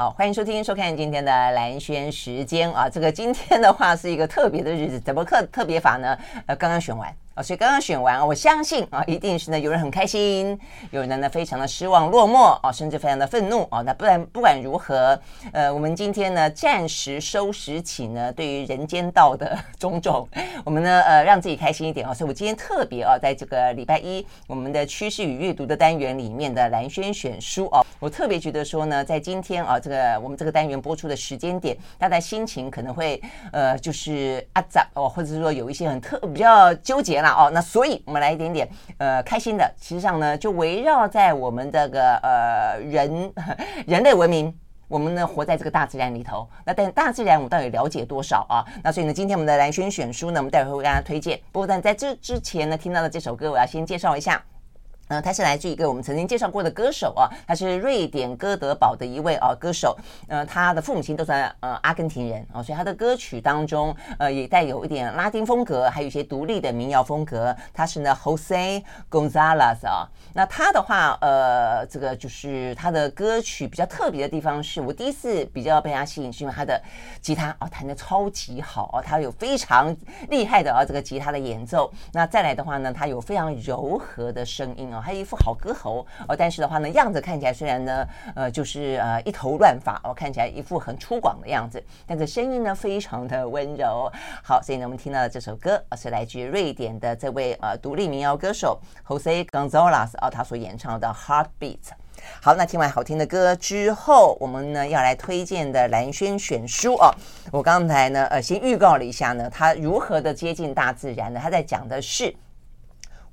[0.00, 2.88] 好，欢迎收听、收看今天的蓝轩时间啊。
[2.88, 6.16] 这个今天的话是一个特别的日子，怎么特特别法呢？
[6.46, 7.12] 呃，刚刚选完。
[7.42, 10.58] 所以刚刚选完，我相信啊，一定是呢有人很开心，
[10.90, 13.80] 有人呢非常的失望落寞啊，甚至非常的愤怒啊。
[13.82, 15.18] 那不然不管如何，
[15.52, 20.28] 呃，我们今天呢暂时收拾起呢对于人间道的 种种，
[20.64, 22.12] 我们呢呃让自己开心一点啊。
[22.12, 33.20] 所以我今天特别啊，在这个礼拜一我们的趋势与阅读的单元里面的蓝轩选书啊，我特别觉得说呢，在今天啊这个我们这个单元播出的时间点，大家心情可能会
[33.52, 38.68] 呃就是啊杂哦，或者是说有一些很特比较纠结哦，那所以我们来一点点
[38.98, 43.32] 呃开心的，其实上呢就围绕在我们这个呃人
[43.86, 44.54] 人类文明，
[44.88, 46.48] 我们呢活在这个大自然里头。
[46.64, 48.64] 那但大自然我们到底了解多少啊？
[48.82, 51.38] 那所以呢，今天我们的蓝轩选书呢，我们待会会为大家推荐。
[51.52, 54.42] 不过但在这之前呢，听到的这首歌，我要先介绍一下。
[55.08, 59.96] 呃，他是来自一个我们曾经介绍过的歌手啊，他是瑞典哥德堡的一位啊歌手。
[60.28, 67.56] 呃，他的父母亲都是呃阿根廷人啊，所以他的歌曲当中呃也带有一点拉丁风格，还有一些独立的民谣风格。
[67.72, 70.06] 他是呢，Jose Gonzalez 啊。
[70.34, 76.80] 那他的话，呃，这个就是他的歌曲比较特别的地方是，我第一次比较被他吸引，是因为他的
[77.20, 79.96] 吉他啊弹得超级好啊，他有非常
[80.28, 81.90] 厉害的啊这个吉他的演奏。
[82.12, 84.97] 那再来的话呢，他有非常柔和的声音啊。
[85.00, 94.10] 还有一副好歌喉哦，但是的话呢，样子看起来虽然呢，呃，就是呃一头乱发哦，看起来一副很粗犷的样子，但是声音呢非常的温柔。
[94.42, 101.78] 好，所以呢，我们听到的这首歌是来自瑞典的这位呃独立民谣歌手 Jose Gonzalez 哦，他所演唱的 Heartbeat。
[102.42, 107.14] 好，那听完好听的歌之后，我们呢要来推荐的蓝轩选书哦。
[107.52, 111.40] 我刚才呢呃先预告了一下呢，他如何的接近大自然呢？
[111.40, 112.34] 他在讲的是。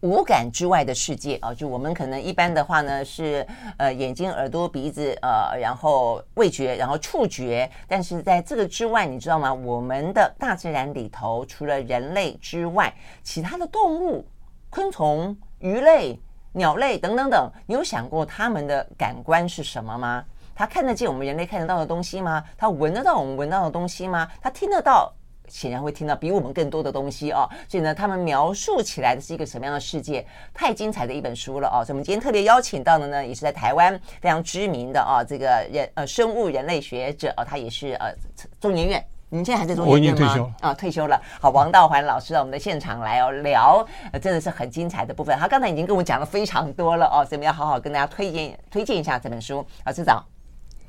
[0.01, 3.45] 五感之外的世界啊，就我们可能一般的话呢是
[3.77, 7.69] 呃眼睛、耳朵、鼻子呃，然后味觉，然后触觉。
[7.87, 9.53] 但是在这个之外，你知道吗？
[9.53, 14.25] 我们的大自然里头，除了人类之外，其他的动物、
[14.69, 16.19] 昆虫、鱼类、
[16.53, 20.23] 鸟类等等等，你有想过他们的感官是什么吗？
[20.53, 22.43] 他看得见我们人类看得到的东西吗？
[22.57, 24.27] 他闻得到我们闻到的东西吗？
[24.41, 25.13] 他听得到？
[25.47, 30.25] 显然会听到比我们更多的东西哦，所以呢，他们描述起来的是一个什么样的世界？
[30.53, 31.83] 太精彩的一本书了哦！
[31.83, 38.13] 所以我们今天特别邀请到的呢，也是在台湾非常知名的啊，这个人呃生物人类学者啊，他也是呃
[38.59, 40.17] 中研院，您现在还在中研院吗？
[40.17, 41.21] 退休啊，退休了。
[41.39, 45.37] 好，王道环老师到我们的现场来哦，聊呃真的是很精彩的部分。
[45.37, 49.65] 他刚才已经跟我讲了非常多了哦，所以我们要好好跟大家推荐推荐一下这本书。
[49.85, 50.25] 老师早，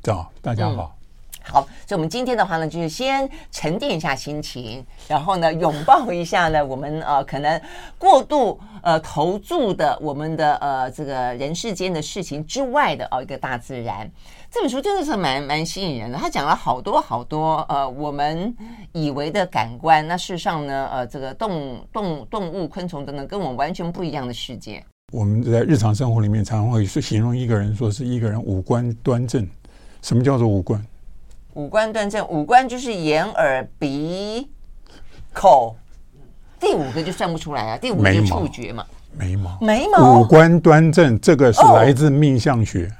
[0.03, 0.93] 早，大家好。
[0.93, 0.96] 嗯
[1.49, 7.61] 好，所以我们今天的话呢，就是先沉淀一下心情，然后呢，拥抱一下呢，我们呃可能
[7.99, 14.11] 过度呃投注的我们的呃这个人世间的事情之外的哦一个大自然。
[14.51, 18.53] 这本书真的是蛮蛮吸引人的，他讲了好多好多呃我们
[18.93, 24.84] 以为的感官，那事实上呢，呃这个动动动物、昆虫等等，跟我们完全不一样的世界。
[25.13, 29.49] 我们在日常生活里面常常会形容一个人，说是一个人五官端正。
[30.03, 30.84] 什么叫做五官？
[31.56, 34.47] 五官端正，五官就是眼、耳、鼻、
[35.33, 35.75] 口，
[36.61, 37.78] 第五个就算不出来啊。
[37.78, 38.84] 第五个是触觉嘛，
[39.17, 42.93] 眉毛，眉毛，五官端正，这个是来自命相学。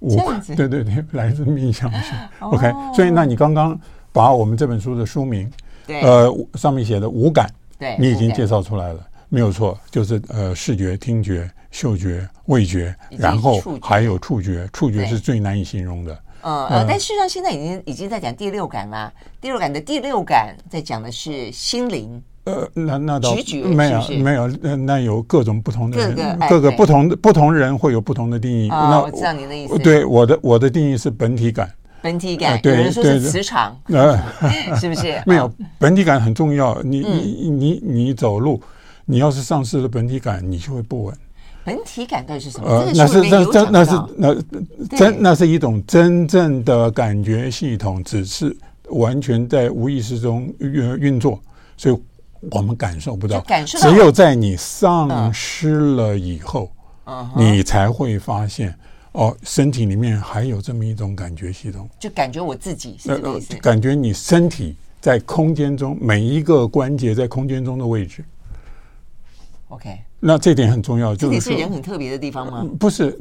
[0.00, 2.12] 五官，对对对，来自命相学。
[2.40, 3.78] OK，所以那你刚刚
[4.12, 5.48] 把我们这本书的书名，
[5.86, 7.48] 呃，上面写的五感，
[7.78, 16.18] 对，你已经介绍出来了，没有错，就是呃，视觉、听觉、嗅觉、味觉，然后还有触觉，触觉是最难以形容的。
[16.42, 19.12] 嗯呃，但事实上现在已经已经在讲第六感啦。
[19.40, 22.22] 第六感的第六感在讲的是心灵。
[22.44, 23.34] 呃，那那倒
[23.74, 28.68] 没有没有，那那有各种不同的人，各个不同的不同人会有不同的定义。
[28.68, 29.78] 那我知道您的意思。
[29.78, 31.70] 对，我的我的定义是本体感。
[32.00, 34.16] 本体感，有人说是磁场，呃，
[34.80, 35.20] 是不是？
[35.26, 36.80] 没有，本体感很重要。
[36.82, 38.62] 你你你你走路，
[39.04, 41.14] 你要是丧失了本体感，你就会不稳。
[41.68, 42.66] 本体感到底是什么？
[42.66, 48.56] 呃，那是那那那是那真那是一种真正的感觉系统，只是
[48.88, 51.38] 完全在无意识中运运作，
[51.76, 52.02] 所以
[52.50, 53.44] 我们感受不到。
[53.66, 56.72] 只有在你丧失了以后，
[57.36, 58.74] 你才会发现
[59.12, 61.86] 哦，身体里面还有这么一种感觉系统。
[62.00, 63.54] 就感觉我自己是这个意思。
[63.56, 68.24] 感觉你身体在空间中每一个关节在空间中的位置。
[69.68, 69.98] OK。
[70.20, 72.66] 那这点很重要，就是是人很特别的地方吗？
[72.78, 73.16] 不是，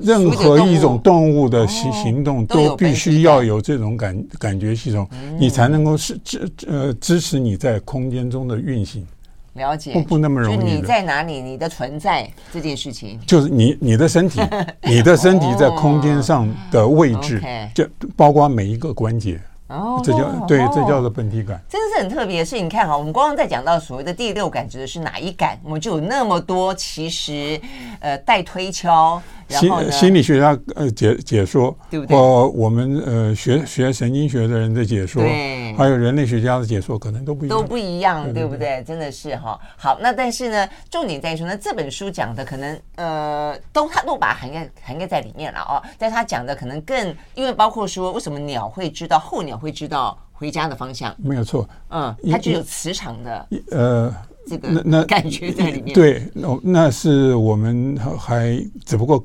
[0.00, 5.08] 任何一种动物的行行动都必须要有这种感感觉系统，
[5.38, 9.06] 你才能够是支呃支持你在空间中的运行。
[9.54, 10.74] 了解，不不那么容易。
[10.74, 11.40] 你在哪里？
[11.40, 14.40] 你的存在这件事情，就是你你的身体，
[14.82, 17.40] 你的身体在空间上的位置，
[17.74, 17.86] 就
[18.16, 19.40] 包括每一个关节。
[19.68, 22.60] 哦，这叫对，这叫做本体感，真的是很特别的事。
[22.60, 27.60] 你看哈，我们刚刚在讲到所谓的第六感指的是哪一感，我们就有那么多，其实
[28.00, 29.20] 呃带推敲。
[29.48, 32.16] 心心理学家呃解解说，对不对？
[32.16, 38.82] 我我们呃学学神经学的人的解说，对，还有人类学家的解说，可能都不一样，都不一样，对不对？
[38.82, 39.56] 真的是哈。
[39.76, 45.80] 好，那但是呢，重点在于说，那这本书讲的可能呃都他都把它涵盖涵盖在里面了哦。
[45.96, 54.14] 但他讲的可能更，因为包括说为什么鸟会知道候鸟会知道回家的方向，没有错，嗯，它具有磁场的呃
[54.46, 55.94] 这个那那感觉在里面。
[55.94, 59.24] 对，那那是我们还只不过。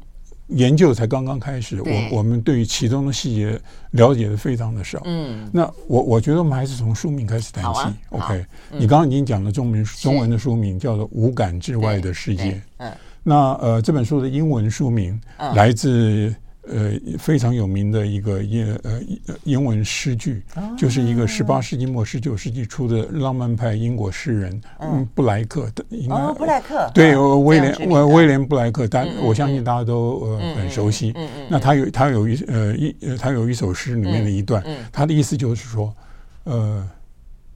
[0.55, 3.57] 研究才刚刚开始，我我们对于其中的细节
[3.91, 5.01] 了解的非常的少。
[5.05, 7.79] 嗯，那我我觉得我们还是从书名开始谈起。
[8.09, 12.51] OK，你刚刚已经讲了中文中文的书名叫做《无感之外的世界》。
[12.79, 12.91] 嗯，
[13.23, 15.17] 那呃这本书的英文书名
[15.53, 16.35] 来自。
[16.67, 19.01] 呃，非常有名的一个英呃
[19.43, 20.43] 英文诗句，
[20.77, 25.07] 就是一个十八世纪末十九世纪初的浪漫派英国诗人嗯。
[25.15, 26.89] 布莱克的，应该布莱克。
[26.93, 31.13] 对威廉威威廉布莱克，但我相信大家都呃很熟悉。
[31.49, 35.93] 那他有他有一呃一他有一首诗里面的一段，他的意思就是说，
[36.43, 36.87] 呃。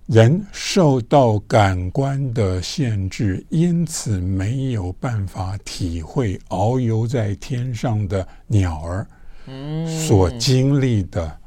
[0.08, 9.08] 人受到感官的限制，因此没有办法体会遨游在天上的鸟儿
[9.88, 11.38] 所经历的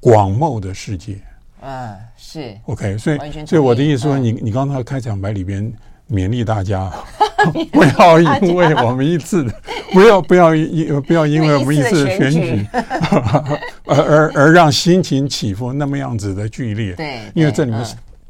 [0.00, 1.18] 广袤的世界。
[1.60, 5.72] 啊，是 OK，所以所以我的意思说，你你刚才开场白里边。
[6.10, 6.90] 勉励大家，
[7.72, 9.52] 不要因为我们一次的，
[9.92, 12.66] 不要不要因不要因为我们一次的选举，
[13.86, 16.94] 而而而让心情起伏那么样子的剧烈。
[16.94, 17.84] 对，因为这里面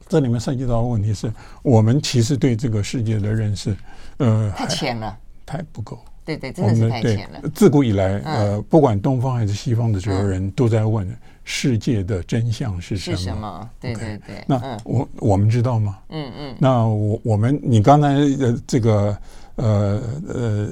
[0.08, 1.30] 这里面涉及到的问题是
[1.62, 3.76] 我们其实对这个世界的认识，
[4.18, 5.98] 呃，太浅了，太不够。
[6.24, 7.40] 对对，真的是太浅了。
[7.54, 11.06] 自古以来，呃，不管东方还是西方的所有人都在问。
[11.48, 13.16] 世界的真相是什么？
[13.16, 13.70] 是什么？
[13.80, 14.44] 对对对。
[14.48, 15.96] 那我我们知道吗？
[16.08, 16.54] 嗯嗯。
[16.58, 19.16] 那我我们你刚才的这个
[19.54, 20.68] 呃呃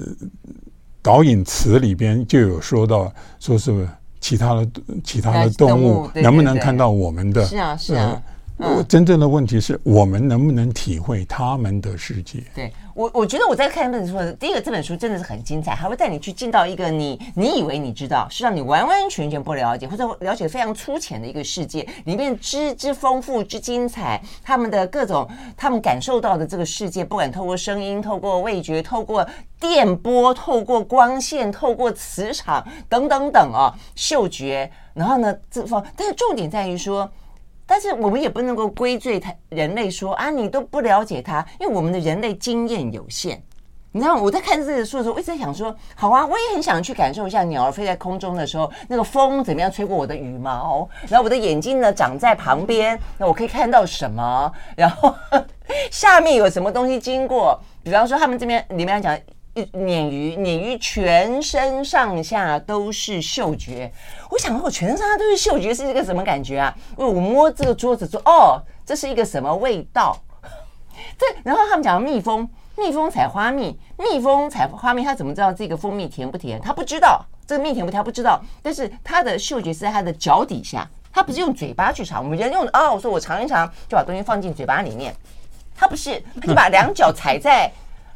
[1.00, 3.88] 导引词里边就有说到，说是
[4.20, 4.68] 其他的
[5.04, 7.44] 其他的动物能不能看到我们的？
[7.46, 8.20] 是啊是啊。
[8.58, 12.40] 嗯，真正的问题是我们能不能体会他们的世界？
[12.54, 29.26] 对我，我觉得我在看这本书的第一个，这本书真的是很精彩，还会带你去进到一个你你以为你知道，是让你完完全全不了解，或者了解非常粗浅的一个世界里面之之丰富之精彩，他们的各种他们感受到的这个世界，不管透过声音、透过味觉、透过
[29.58, 37.10] 电波、透过光线、透过磁场等等等啊，嗅觉，然后呢，这方，但是重点在于说。
[37.66, 43.42] 但是我们也不能够归罪他人类说啊，你都不了解他，因为我们的人类经验有限。
[43.92, 54.52] 你知道我在看这个书的时候，我一直在想说，好啊，我也很想去感受一下鸟儿飞在空中的时候，那个风怎么样吹过我的羽毛，然后我的眼睛呢长在旁边，那我可以看到什么？
[54.76, 55.14] 然后
[55.90, 57.60] 下面有什么东西经过？
[57.82, 59.16] 比方说他们这边里面讲。
[59.54, 63.92] 鲶鱼，鲶鱼全身上下都是嗅觉。
[64.30, 66.74] 我想，我全身上下都是嗅觉，是一个什么感觉啊？
[66.96, 70.16] 我摸这个桌子说，哦，这是一个什么味道？
[71.16, 76.60] 这，然后他们讲蜜蜂，蜜蜂采花蜜，蜜蜂采花蜜，它怎么知道这个蜂蜜甜不甜？
[76.60, 78.40] 它不知道，这个蜜甜不甜，它不知道。
[78.60, 82.24] 但是它的嗅觉是在它的脚底下，它不是用嘴巴去尝。
[82.24, 85.14] 我们人用哦，我说我尝一尝，就把东西放进嘴巴里面。
[85.76, 87.70] 它不是，它就把两脚踩在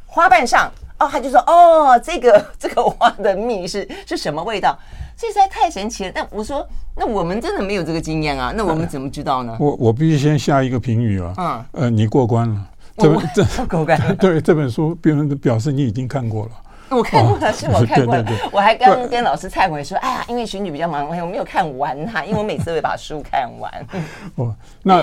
[0.05, 0.69] 花瓣上。
[0.99, 4.77] 哦，他就说哦，这个 这个花的蜜是是什么味道？
[5.17, 6.11] 这实在太神奇了。
[6.13, 9.55] 但我说，那我们真的没有这个经验啊，那我们怎么知道呢？
[9.59, 11.33] 我我必须先下一个评语啊。
[11.37, 12.65] 嗯，呃，你过关了。
[12.97, 14.17] 这本这过关。
[14.17, 16.51] 对这本书，别人表示你已经看过了。
[16.89, 18.25] 我看过了，是我看过了。
[18.51, 23.71] 我还刚跟老师忏悔说，哎呀，因为选举比较忙，我没有看完它，因为我每次都会把书看完。
[24.35, 24.53] 哦，
[24.83, 25.01] 那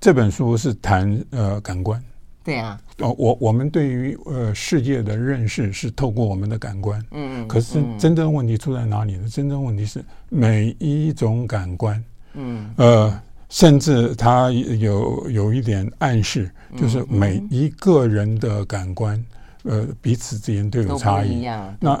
[0.00, 2.02] 这本书是谈呃感官。
[2.44, 9.26] 对啊，哦，我我们对于呃世界的认识是透过我们的感官，嗯，可是真正问题出在哪里呢？
[9.28, 19.24] 真正问题是每一种感官，嗯，呃，甚至它有有一点暗示，就是每一个人的感官，
[19.62, 21.46] 呃，彼此之间都有差异，
[21.80, 21.98] 那。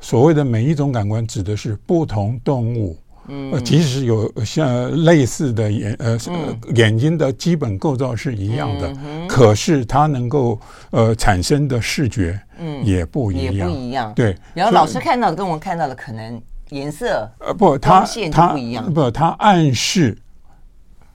[0.00, 2.96] 所谓的每一种感官，指的是不同动物。
[3.28, 10.58] 嗯，即使有像类似的眼呃、嗯、眼睛的基本构造是一样的，嗯、可是它能够
[10.90, 12.84] 呃产生的视觉嗯。
[12.84, 14.12] 也不一样，也不一样。
[14.14, 20.18] 对，然后老师看到的跟我看到的可能颜色呃不，它它不一样，不，它暗示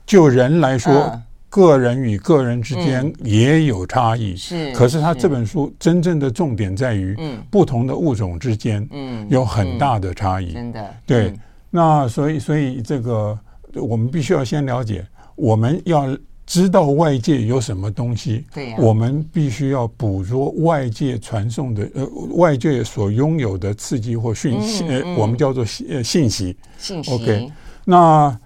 [0.06, 1.12] 就人来说，
[1.50, 4.34] 个人与个人之间也有差异。
[4.34, 7.16] 是，可是他这本书真正的重点在于，
[7.50, 9.26] 不同的物种之间，嗯。
[9.28, 10.54] 有很大的差异。
[10.54, 11.34] 真的，对。
[11.70, 13.38] 那所以，所以这个
[13.74, 15.06] 我们必须要先了解，
[15.36, 18.46] 我们要知道外界有什么东西。
[18.54, 18.76] 对呀。
[18.78, 22.06] 我们必须要捕捉外界传送的呃，
[22.36, 26.56] 外界所拥有的刺激或讯息，呃，我们叫做呃信息。
[26.78, 27.12] 信息。
[27.12, 27.52] OK。
[27.84, 28.38] 那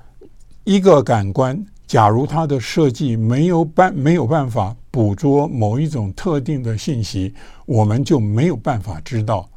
[0.65, 7.33] 一个感官，假如它的设计没有办没有办法捕捉某一种特定的信息，
[7.67, 9.49] 我们就没有办法知道，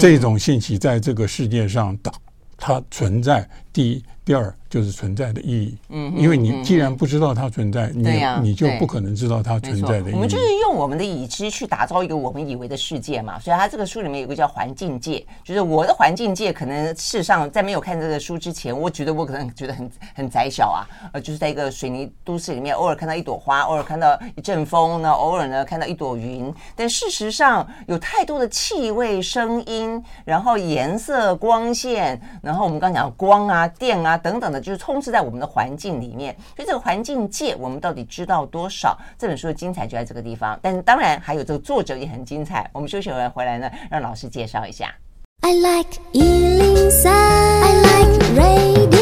[0.00, 2.10] 这种信息在这个世界上的
[2.58, 3.48] 它存在。
[3.72, 4.04] 第一。
[4.28, 8.06] 第二就是存在的意义，嗯，因为你既然不知道它存在，你
[8.42, 10.14] 你就不可能知道它存在的意义。
[10.14, 13.38] 我们就是用我们的已知去打造一个我们以为的世界嘛。
[13.38, 20.84] 所以他这个书里面有个叫环境界，就是我的环境界，可能事实上在没有看这个书之前，我觉得我可能觉得很很窄小啊，
[21.14, 26.52] 呃，就是在一个水泥都市里面，偶尔看到一朵花，偶尔看到一阵风呢，偶尔呢看到一朵云。
[26.76, 34.18] 但事实上有太多的气味、声音，然后颜色、光线，然后我们刚讲光啊、电啊。
[34.18, 36.34] 等等就是充斥在我们的环境里面。
[36.56, 38.98] 所以这个环境界，我们到底知道多少？
[39.18, 40.58] 这本书的精彩就在这个地方。
[40.62, 42.68] 但是当然还有这个作者也很精彩。
[42.72, 44.94] 我们休息完回来呢，让老师介绍一下。
[45.40, 48.97] I like 103, I like radio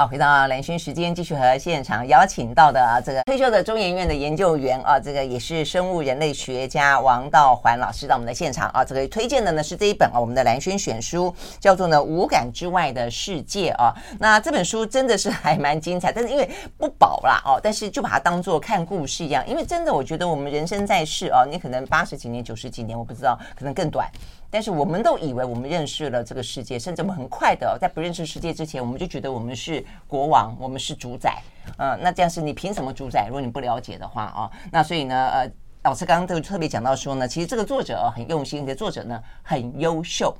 [0.00, 13.94] 好，回到蓝轩时间，继续和现场邀请到的，这个退休的中研院的研究员啊，这个也是生物人类学家王道环老师到我们的现场啊，这个推荐的呢是这一本啊，我们的蓝轩选书叫做呢《五感之外的世界》啊。
[14.18, 24.10] 那这本书真的是还蛮精彩，但是因为不薄啦哦，但是就把它当做看故事一样，因为真的我觉得我们人生在世啊，你可能八十几年、九十几年，我不知道，可能更短。
[24.50, 31.40] 但是我们都以为我们认识了这个世界，甚至我们很快的在不认识世界之前，我们就觉得我们是国王，我们是主宰。
[31.78, 33.26] 呃，那这样是你凭什么主宰？
[33.28, 35.50] 如果你不了解的话啊，那所以呢，呃，
[35.84, 40.36] 老师刚刚都特别讲到说呢，其实这个作者很用心，这个作者呢很优秀。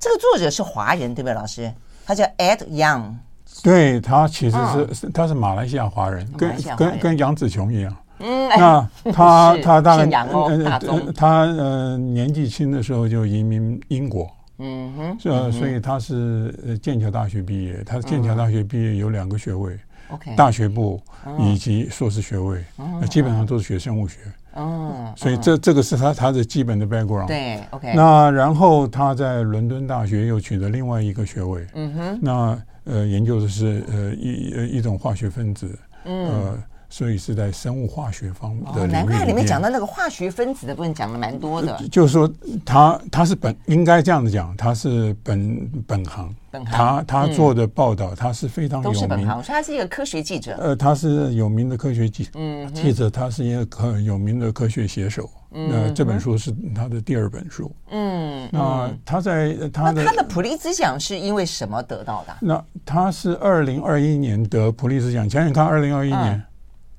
[0.00, 1.72] 这个作者是华人，对不对，老师？
[2.04, 3.14] 他叫 Ed Young。
[3.62, 4.56] 对，他其实
[4.92, 7.96] 是他是马来西亚华人，跟跟跟杨紫琼一样。
[8.22, 19.76] 嗯，那他 他大概呃他呃年纪轻的时候就移民英国，嗯哼，呃，所以他是呃剑桥大学毕业，他剑桥大学毕业有两个学位
[20.10, 21.00] ，OK，大学部
[21.38, 22.64] 以及硕士学位，
[23.00, 24.18] 那基本上都是学生物学，
[24.56, 36.56] 嗯，所以这这个是他他的基本的 background，对，OK，那然后他在伦敦大学又取得另外一个学位，嗯哼，那呃研究的是呃一呃一种化学分子，呃。
[36.92, 38.86] 所以是在生物化学方面的。
[38.86, 41.82] 难怪里面讲到那个化学分子的部分讲的蛮多的。
[41.90, 42.30] 就是说，
[42.66, 46.32] 他他是本应该这样子讲，他是本本行。
[46.50, 46.70] 本行。
[46.70, 48.92] 他他做的报道，他是非常有名。
[48.92, 49.38] 都是本行。
[49.38, 50.54] 我说他是一个科学记者。
[50.60, 55.30] 呃，他是有名的科学记嗯记者，他是一个很有名的科学写手。
[55.52, 55.70] 嗯。
[55.70, 57.74] 那这本书是他的第二本书。
[57.90, 58.46] 嗯。
[58.52, 62.36] 那他在他的他的普利兹奖是因为什么得到的？
[62.38, 66.44] 那他是二零二一年得普利兹奖，想想看，二零二一年。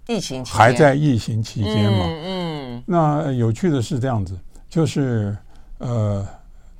[0.07, 2.05] 疫情还在疫情期间嘛？
[2.05, 4.37] 嗯，嗯，那有趣的是这样子，
[4.69, 5.35] 就是
[5.77, 6.27] 呃，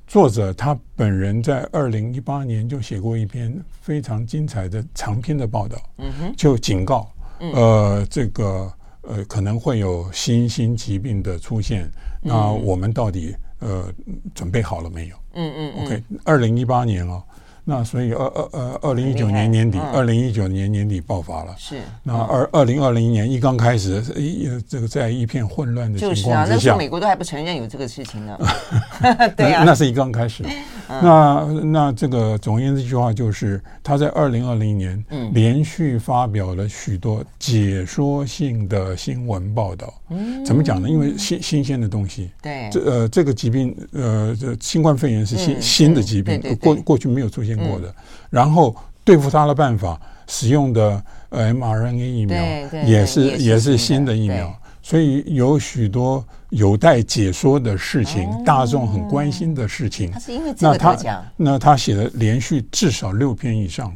[0.06, 8.70] 作者他本人在二零一八年就写过一篇非常精彩的长篇的报道，嗯哼，就警告，呃，这个
[9.02, 11.90] 呃可能会有新兴疾病的出现，
[12.20, 13.92] 那我们到底呃
[14.34, 15.16] 准备好了没有？
[15.34, 17.22] 嗯嗯，OK，二零一八年哦。
[17.66, 21.54] 那所以二二呃二零一九年年底，二零一九年年底爆发了。
[21.56, 21.80] 是。
[22.02, 28.38] 那二二零二零年一刚开始，一这个在一片混乱的情况之下，就是啊，那时候美国都还不承认有这个事情呢。
[29.34, 30.44] 对啊，那是一刚开始。
[30.86, 35.02] 那那这个总而言之，一句话就是，他在二零二零年
[35.32, 39.94] 连续发表了许多解说性的新闻报道。
[40.10, 40.44] 嗯。
[40.44, 40.86] 怎么讲呢？
[40.86, 42.30] 因为新新鲜的东西。
[42.42, 42.68] 对。
[42.70, 47.53] 这呃这个疾病呃这新冠肺炎是新新的疾病，过过去没有出现。
[47.56, 47.94] 过的，
[48.30, 52.42] 然后对付它的办法，使用的呃 mRNA 疫苗
[52.84, 60.12] 也是也是新的疫苗，所以有许多有待解说的事情，大众很关心的事情。
[60.58, 60.96] 那他
[61.36, 63.94] 那他写了连续至少六篇以上，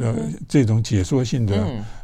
[0.00, 0.14] 呃，
[0.48, 1.56] 这种解说性的。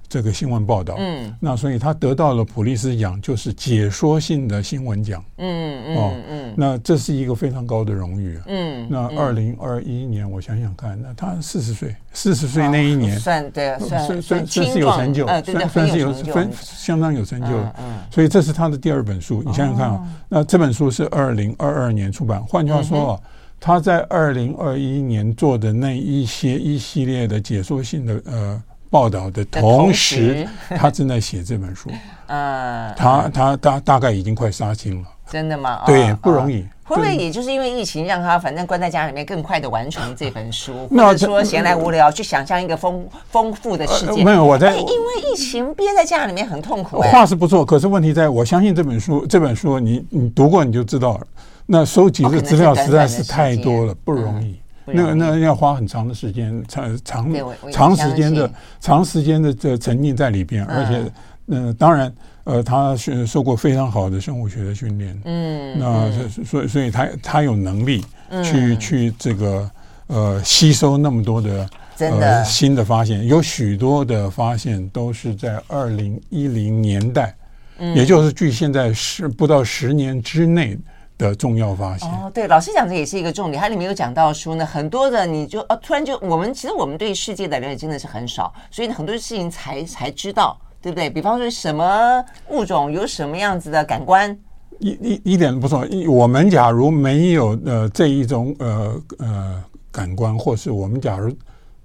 [0.08, 13.20] 这个新闻报道，嗯，那所以他得到了普利斯奖，就是解说性的新闻奖，嗯嗯哦嗯，那这是一个非常高的荣誉，嗯，那二零二一年我想想看，那他四十岁，四十岁那一年。
[13.20, 17.48] 算对，算算算是有成就，算算是有分相当有成就，
[17.78, 23.20] 嗯，所以这是他的第二本书，你想想看啊，那这本书是二零二二年出版，换句话说啊，
[23.60, 28.62] 他在二零二一年做的那一些一系列的解说性的呃。
[28.90, 31.90] 报道的同时，他正在写这本书。
[32.26, 35.08] 嗯， 他他大大概已经快杀青了。
[35.30, 35.82] 真的吗？
[35.86, 36.66] 对，不容易。
[36.84, 40.88] 会不会也就是因为疫情，让他反正关在家里面，更快的完成这本书？
[40.88, 44.24] 或者说闲来无聊，去想象一个丰丰富的世界？
[44.24, 44.90] 没有，我在因为
[45.30, 47.02] 疫情憋在家里面很痛苦。
[47.02, 51.26] 话是不错，可是问题在我相信这本书，这本书你你读过你就知道了。
[51.66, 54.58] 那收集的资料实在是太多了，不容易。
[54.94, 57.34] 那那要花很长的时间，长长
[57.72, 61.12] 长时间的长时间的这沉浸在里边，而且，
[61.46, 62.12] 嗯，当然。
[62.44, 66.10] 呃，他是受过非常好的生物学的训练，嗯，那
[66.42, 68.00] 所以所以他他有能力
[68.42, 69.70] 去、嗯、去这个
[70.06, 71.68] 呃吸收那么多的。
[71.98, 77.34] 呃新的发现，有许多的发现都是在二零一零年代，
[77.78, 80.78] 嗯，也就是距现在十不到十年之内
[81.18, 82.08] 的重要发现。
[82.08, 90.58] 哦，对，老师讲的也是一个重点，它里面有讲到说呢，很多的你就哦，突然就我们其实我们对世界的了解真的是很少，所以很多事情才才知道。
[90.80, 91.10] 对不对？
[91.10, 94.30] 比方说，什么物种有什么样子的感官？
[94.78, 95.84] 一一一点不错。
[96.08, 101.36] 我们假如没有呃这一种呃呃感官，或是我们假如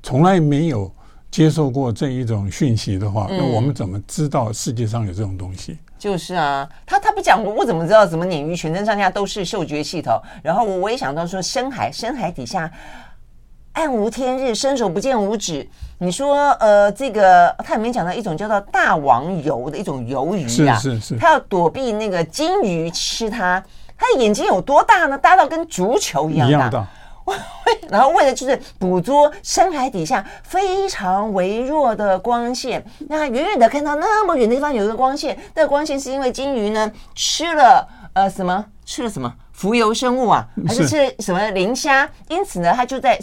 [0.03, 0.89] 从来没有
[1.31, 5.79] 接受过这一种讯息的话，嗯、那我们怎么知道世界上有这种东西？
[6.03, 8.05] 就是啊，他他不讲我，我怎么知道？
[8.05, 10.21] 怎么鲶鱼全身上下都是嗅觉系统？
[10.43, 12.69] 然后我我也想到说，深海深海底下。
[13.71, 15.65] 暗无天日，伸手不见五指。
[15.99, 23.63] 你说，呃，这个他里面讲到一种叫做大王鱿的一种鱿鱼啊，是是是，他要躲避那个金鱼吃它，
[23.97, 25.17] 它的眼睛有多大呢？
[25.17, 26.57] 大到跟足球一样大。
[26.57, 26.87] 一样大。
[27.89, 38.65] 然后为了就是捕捉深海底下非常微弱的光线，那远远的看到那么远的地方有一个光线，那个光线是因为鲸鱼呢吃了呃什么？
[38.85, 39.33] 吃了什么？
[39.51, 42.09] 浮游生物啊，还是吃了什么磷虾？
[42.29, 43.19] 因此呢，它就在。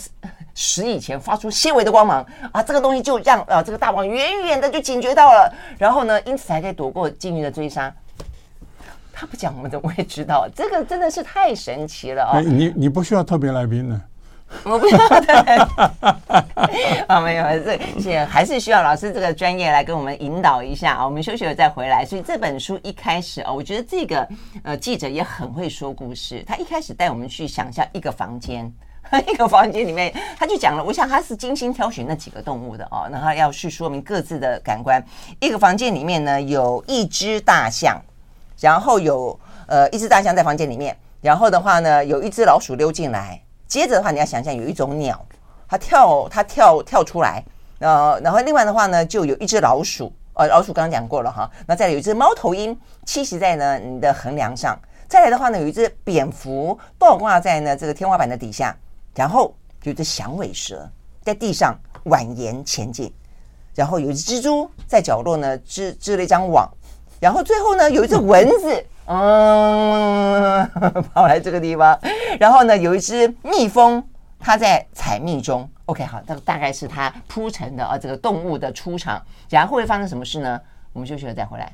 [0.53, 7.91] 十以前发出纤维的光芒啊，这个东西就让啊这个大王远远的就警觉到了，然后呢，因此才可以躲过鲸鱼的追杀。
[9.21, 10.49] 他不讲，我们怎么会知道？
[10.57, 12.41] 这个真的是太神奇了啊、哦！
[12.41, 14.01] 你你不需要特别来宾呢，
[14.65, 15.55] 我不需要特别
[17.07, 21.05] 啊，没有，这些还是需要老师这个专业来跟我们引导一下啊。
[21.05, 22.03] 我们休息了再回来。
[22.03, 24.27] 所以这本书一开始啊，我觉得这个
[24.63, 26.43] 呃记者也很会说故事。
[26.47, 28.73] 他一开始带我们去想象一个房间。
[29.27, 35.05] 一个房间里面，他就讲了，我想他是精心挑选那几个动物的哦，然后要去说明各自的感官。
[35.41, 38.01] 一个房间里面呢，有一只大象，
[38.61, 45.21] 然后有呃一只大象在房间里面，然后的话呢，有一只老鼠溜进来，接着的话你要想象有一种鸟，
[45.67, 47.43] 它跳它跳跳出来，
[47.79, 58.77] 呃，然后另外的话呢，就有一只老鼠，呃，老鼠刚刚讲过了哈，那再有一只猫头鹰栖息在呢你的横梁上，再来的话呢，有一只蝙蝠倒挂在呢这个天花板的底下。
[59.13, 60.89] 然后有一只响尾蛇
[61.21, 63.13] 在地上蜿蜒前进，
[63.75, 66.71] 然后有一只蜘蛛在角落呢织织了一张网，
[67.21, 70.67] 然后最后呢有一只蚊子， 嗯，
[71.13, 71.99] 跑来这个地方，
[72.41, 74.03] 然后呢有一只蜜蜂，
[74.39, 75.69] 它在采蜜中。
[75.85, 80.59] OK，好，这个大概是它铺陈的啊，这个动物的出场，然后会发生什么事呢？
[80.93, 81.73] 我们休息了再回来。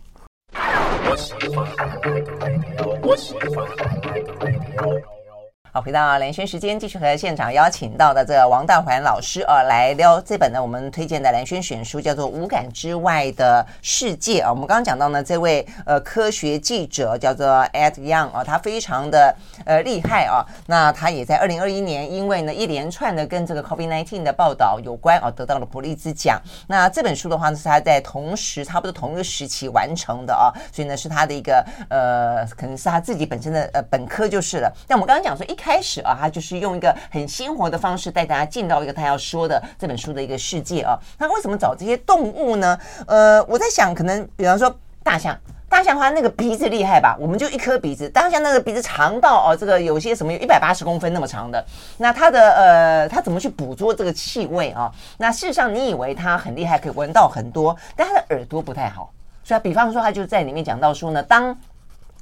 [5.76, 14.48] 好，回到蓝轩时间，继续和现场邀请到的这个王大环老师啊，来聊这本呢我们推荐的蓝轩选书，叫做《五感之外的世界》啊。
[14.48, 19.36] 我们刚刚讲到呢，这位呃科学记者叫做 Ed Young 啊，他非常的
[19.66, 20.42] 呃厉害啊。
[20.66, 26.40] 那他也在二零二一年，因为呢一连串的跟这个 COVID-19 的报道有关啊，得到了普利兹奖。
[26.66, 34.72] 那这本书的话呢，是他在同时差不多同一个时期完成的啊，所以呢是他的一个呃，可能是他自己本身的呃本科就是了。
[34.88, 35.54] 那我们刚刚讲说一。
[35.65, 40.96] 开开始啊，他就是用一个很鲜活的方式带大家进到一个他要说的这本书的一个世界啊。
[41.18, 42.79] 他为什么找这些动物呢？
[43.09, 45.37] 呃，我在想，可能比方说大象，
[45.68, 47.16] 大象的话那个鼻子厉害吧？
[47.18, 51.64] 我们就一颗鼻子，大象那个鼻子长到哦，这个有些什么有一百八十公分那么长的。
[51.98, 54.88] 那它的呃，它怎么去捕捉这个气味啊？
[55.18, 59.12] 那事实上，你以为它很厉害，可以闻到很多，但它的耳朵不太好。
[59.42, 61.57] 所以，比方说，他就在里面讲到说呢，当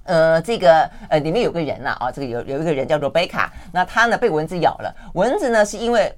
[0.05, 6.15] 呃，这个呃，里面有个人呐，啊，这个有有一个人叫做贝卡，那他呢被蚊子咬了，蚊子呢是因为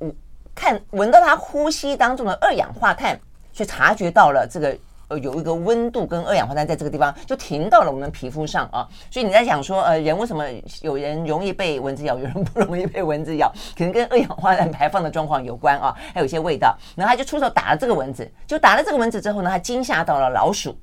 [0.55, 3.19] 看闻到他呼吸当中的二氧化碳，
[3.53, 4.77] 却察觉到了这个
[5.09, 10.45] 呃有一个温度跟二氧化碳在这个地方就停到了我们皮肤上啊，所以你在想说，呃，人为什么
[10.83, 20.77] 有人容易被蚊子咬，有人不容易被蚊子咬，可能跟二氧化碳排放的状况有关啊，还有一些味道，然后他就出手打了这个蚊子，就打了这个蚊子之后呢，他惊吓到了老鼠。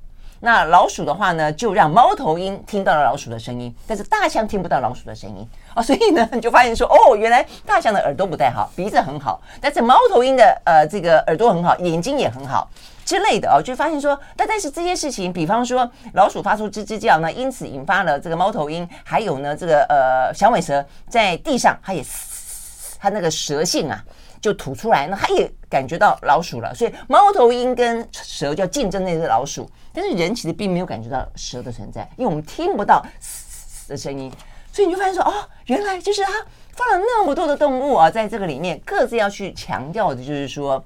[0.44, 5.82] 那老鼠的话呢，就让猫头鹰听到了老鼠的声音，但是大象听不到老鼠的声音啊。
[5.82, 12.68] 所以呢，你就发现说，哦，原来大象的耳朵不太好，鼻子很好，但是猫头鹰的呃这个耳朵很好，眼睛也很好。
[13.06, 24.02] 之类的哦，就发现说，但但是这些事情，比方说老鼠发出吱吱叫呢，因此引发了这个猫头鹰，还有呢这个呃响尾蛇在地上，它也嘶，它那个蛇性啊
[24.44, 34.30] 就吐出来，那它也感觉到老鼠了，所以猫头鹰跟蛇就要竞争那只老鼠，但是人其实并没有感觉到蛇的存在，因为我们听不到嘶的声音，
[34.70, 35.32] 所以你就发现说，哦，
[35.66, 36.32] 原来就是它
[36.72, 40.84] 放了那么多的动物啊，在这个里面各自要去强调的就是说。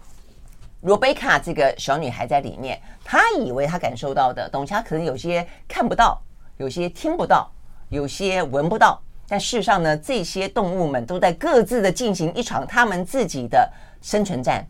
[0.82, 6.22] 罗贝卡这个小女孩在里面，她以为她感受到的东西，她可能有些看不到，
[6.58, 7.50] 有些听不到，
[7.88, 9.02] 有些闻不到。
[9.28, 14.66] 但事实上呢，这些动物们都在各自的进行一场他们自己的生存战，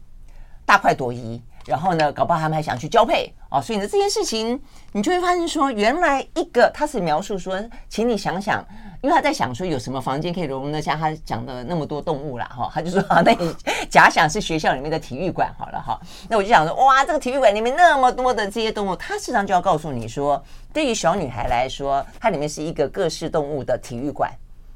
[0.66, 1.40] 大快朵颐。
[1.66, 3.61] 然后呢，搞不好他们还想去交配哦。
[3.61, 4.59] 所以呢，这件事情
[4.92, 8.64] 你就会发现说，原来一个他是描述说，请你想想。
[9.01, 13.55] 因为他在想说有什么房间可以容纳下他讲的那么多动物啦哈，他就说啊，那你
[13.88, 20.42] 假想是学校里面的体育馆好了哈，那我就想说哇，这个体育馆里面那么多的这些动物，它实际上就要告诉你说，
[20.73, 24.29] 对于小女孩来说，它里面是一个各式动物的体育馆，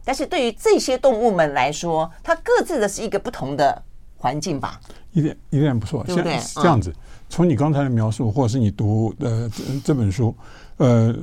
[0.05, 3.83] 但是对于这些动物们来说，它各自的是一个不同的
[4.17, 4.81] 环境吧？
[5.13, 6.39] 一点一点不错，对不对？
[6.55, 6.93] 这样子，
[7.29, 9.51] 从你刚才的描述，或者是你读的
[9.85, 10.35] 这本书。
[10.79, 11.15] 呃，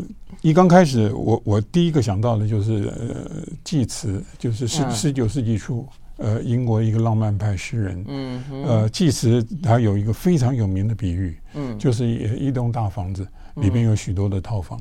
[0.41, 5.85] 一刚开始，我我第一个想到的就是呃，济慈，就是十十九世纪初，
[6.17, 14.79] 呃，英国一个浪漫派诗人，嗯，呃，济慈他有一个非常有名的比喻，嗯，就是一一栋大房子里边有许多的套房，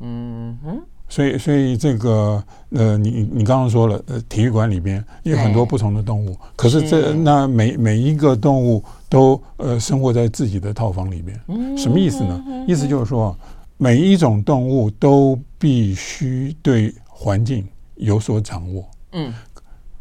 [0.00, 12.44] 嗯哼，所以所以这个呃，你你刚刚说了，呃，体育馆里边有很多不同的动物，可是这那每每一个动物都呃生活在自己的套房里边，什么意思呢？
[12.66, 13.36] 意思就是说。
[13.78, 17.62] 每一种动物都必须对环境
[17.96, 18.82] 有所掌握。
[19.12, 19.30] 嗯，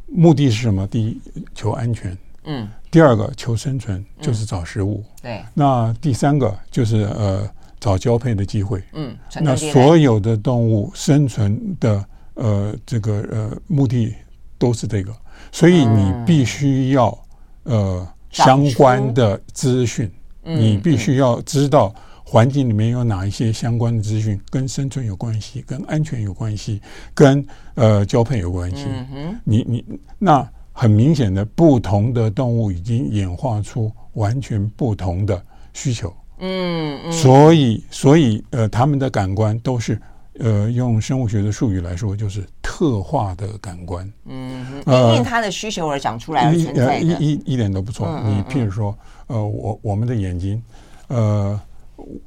[0.08, 0.88] 目的是什么？
[0.88, 1.22] 第一，
[1.54, 2.18] 求安全。
[2.46, 5.04] 嗯，第二个求生存，就是找食物。
[5.22, 5.44] 对。
[5.54, 7.46] 那第三个就是呃
[7.86, 8.82] 找交配的机会。
[8.94, 9.16] 嗯。
[9.42, 14.14] 那所有的动物生存的呃这个呃目的
[14.58, 15.14] 都是这个，
[15.52, 17.18] 所以你必须要
[17.64, 20.12] 呃相关的资讯，
[20.44, 21.94] 你必须要知道。
[22.28, 26.82] 环境里面有哪一些相关的资讯跟生存有关系，跟安全有关系，
[27.14, 27.46] 跟
[27.76, 28.88] 呃交配有关系？
[29.14, 29.86] 嗯，你你
[30.18, 35.40] 那很明显的，不同的动物已经演化出完全不同的
[35.72, 36.12] 需求。
[36.40, 40.00] 嗯嗯，所以所以呃，他们的感官都是
[40.40, 44.12] 呃，用生物学的术语来说，就是特化的感官。
[44.26, 47.02] 嗯，因为他的需求而长出来的存在的。
[47.02, 48.08] 一一一一点都不错。
[48.26, 50.62] 你譬如说，呃，我我们的眼睛，
[51.08, 51.60] 呃。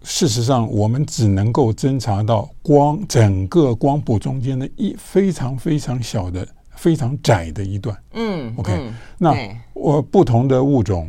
[0.02, 7.94] 事实上，我们只能够侦查到光整个光谱中间的一非常非常小的、非常窄的一段。
[8.14, 9.36] 嗯，OK，嗯，那
[9.74, 11.08] 我不同的物种，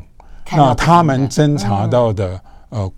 [0.51, 2.91] 那他们侦查到的呃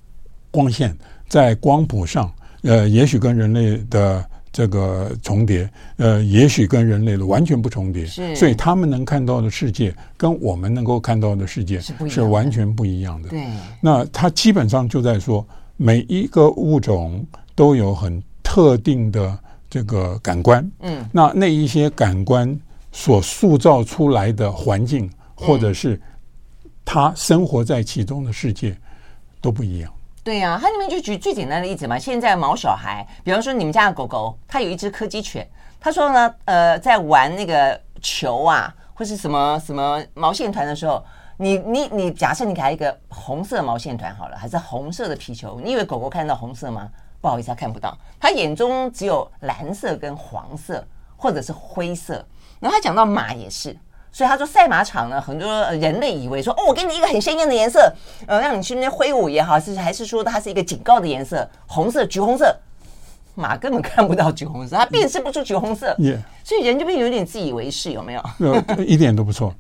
[0.52, 0.96] 光线
[1.28, 2.32] 在光谱上，
[2.62, 8.06] 呃，也许跟人类的这个重叠，呃，也许跟人类的完全不重叠。
[8.06, 11.80] 是，所以他们能看到的世界跟我们能够看到的世界
[12.10, 13.30] 是完全不一样的。
[13.30, 13.46] 对，
[13.80, 15.46] 那他基本上就在说。
[15.84, 19.36] 每一个物种都有很特定的
[19.68, 22.56] 这个感官，嗯，那那一些感官
[22.92, 26.00] 所塑造出来的环境，或者是
[26.86, 28.78] 它生活在其中的世界
[29.42, 29.92] 都不一样。
[30.24, 31.98] 对呀，它里面就举最简单的例子嘛。
[31.98, 35.46] 现在毛小孩，比方说你们家的狗狗，它有一只柯基犬，
[35.80, 41.04] 他说呢，呃，在玩那个球啊，或是什么什么毛线团的时候。
[41.38, 45.60] 你你你，假设你给它一个红色毛线团好了，还是红色的皮球？
[45.60, 46.88] 你以为狗狗看到红色吗？
[47.20, 50.86] 不好意思，它看不到，它眼中只有蓝色跟黄色，
[51.18, 52.24] 或者是灰色。
[52.60, 53.76] 然后他讲到马也是，
[54.12, 57.92] 所以他说赛马场呢，很多人类以为说，哦，我给你一个很鲜艳的颜色，
[58.28, 62.54] 呃，让你去那边挥舞也好，是还是说它是一个警告的颜色，红色、橘红色，
[63.36, 65.96] 马根本看不到橘红色，它辨识不出橘红色。
[65.98, 66.18] Yeah.
[66.44, 68.22] 所以人就会有点自以为是，有没有？
[68.86, 69.56] 一点都不错。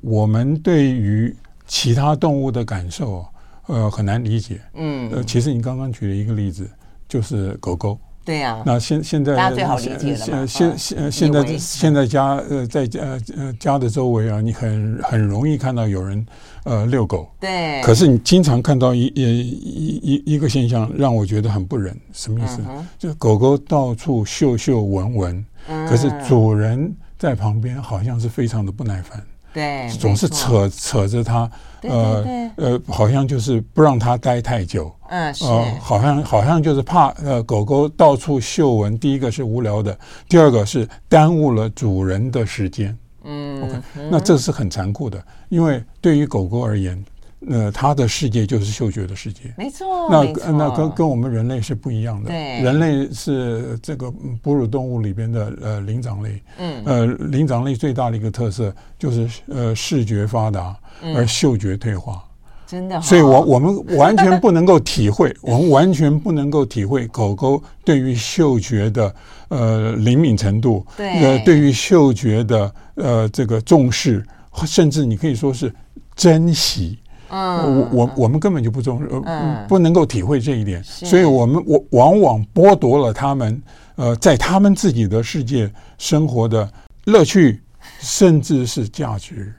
[0.00, 3.26] 我们对于其他动物的感受，
[3.66, 4.58] 呃，很难理解。
[4.72, 6.66] 嗯，呃，其实你刚刚举了一个例子，
[7.06, 7.98] 就是狗狗。
[8.24, 8.62] 对呀。
[8.64, 10.46] 那现现在大家最好理解了嘛。
[10.46, 13.00] 现现现在现在家呃在家
[13.36, 16.24] 呃家的周围啊，你很很容易看到有人
[16.64, 17.28] 呃遛狗。
[17.40, 17.80] 对。
[17.82, 21.96] 可是你经常看到一一一一一个现象，让我觉得很不忍。
[22.12, 22.60] 什么意思？
[22.98, 25.44] 就是狗狗到处嗅嗅闻闻，
[25.88, 29.20] 可是主人在旁边好像是非常的不耐烦。
[29.52, 31.50] 对，总是扯扯着他，
[31.82, 35.44] 呃呃，好像就是不让他待太久，嗯，是，
[35.80, 47.04] 好像好像就是怕呃狗狗到处嗅闻，第一个是无聊的，第二个是耽误了主人的时间，嗯，OK，那这是很残酷的，因为对于狗狗而言。
[47.48, 50.08] 呃，它的世界就是嗅觉的世界，没错。
[50.08, 52.30] 那那跟跟我们人类是不一样的。
[52.30, 56.40] 对，人类是这个哺乳动物里边的呃灵长类。
[56.58, 56.82] 嗯。
[56.84, 60.76] 呃，灵长类最大的一个特色就是呃视觉发达，
[61.16, 62.22] 而嗅觉退化。
[62.64, 63.00] 真的。
[63.02, 69.14] 所以我我们 完全不能够体会，我们完全不能够体会狗狗对于嗅觉的
[69.48, 74.24] 呃灵敏程度，对，呃，对于嗅觉的呃这个重视，
[74.64, 75.74] 甚至你可以说是
[76.14, 76.98] 珍惜。
[77.32, 83.62] 嗯，我我我们根本就不重视，嗯，不能够体会这一点，所以我们我往往剥夺了他们，
[83.96, 86.70] 呃，在他们自己的世界生活的
[87.06, 87.62] 乐趣，
[88.00, 89.54] 甚至是价值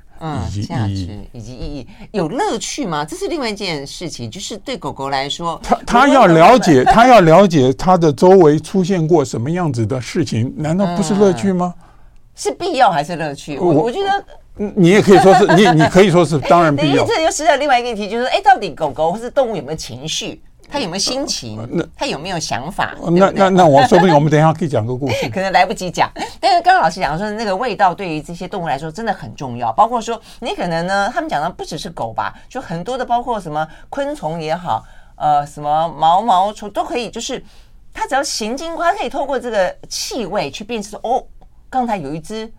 [0.48, 1.88] 以及意义，以及意义。
[2.12, 3.04] 有乐趣吗？
[3.04, 11.74] 这是另外一件事情，就是对狗狗来说，它它要了解，它 要了解它的周围出现过什么样子的事情，难道不是乐趣吗？
[12.36, 13.58] 是必要还是乐趣？
[13.58, 14.24] 我我觉得。
[14.58, 17.06] 你也可以说是你， 你可以说是当然必要。
[17.06, 20.42] 这又涉及到另外一个议题，就是哎，到底狗狗或是动物有没有情绪？
[20.70, 21.68] 它有没有心情？
[21.72, 22.96] 那它有没有想法？
[23.12, 26.10] 那那那我说不定我们 等一下可以讲个故事，可能来不及讲。
[26.40, 29.72] 但是刚刚老师讲说，那个味道对于这些动物来说真的很重要。
[29.74, 34.84] 包括说，你可能呢，他们讲的不只是狗吧，就很多的，包括什么昆虫也好，
[35.16, 37.44] 呃，什么毛毛虫都可以，就是
[37.94, 41.24] 它只要行经过，它可以透过这个气味去辨识哦，
[41.70, 42.52] 刚才有一只。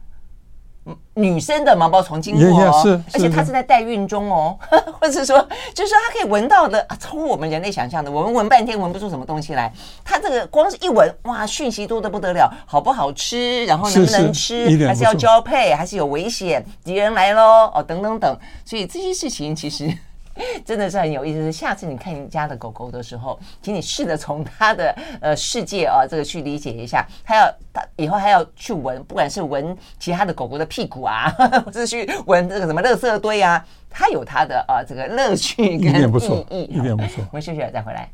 [1.14, 4.58] 女生的毛毛虫经过哦，而且它是在代孕中哦，
[5.00, 5.38] 或者是说，
[5.72, 8.10] 就是说它可以闻到的，超乎我们人类想象的。
[8.10, 9.72] 我们闻半天闻不出什么东西来，
[10.04, 18.38] 它这个光是一闻，哇，讯息多的不得了，好不好吃，然后能不能吃，还是要交配，还是有危险，敌人来喽，哦，等等等。
[18.64, 19.90] 所以这些事情其实。
[20.64, 21.50] 真的是很有意思。
[21.52, 27.06] 下次你看你家的狗狗的时候，请你试着从它的呃世界啊，这个去理解一下。
[27.24, 31.30] 它要它以后还要去闻，不管是闻其他的狗狗的屁股啊，
[31.64, 35.88] 或是去闻这个什么垃圾堆啊，它有它的啊这个乐趣跟意义。
[35.88, 37.24] 一点不错，一点不错。
[37.30, 38.10] 我们休息了再回来。